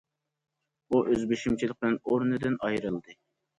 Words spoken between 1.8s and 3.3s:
بىلەن ئورنىدىن ئايرىلدى.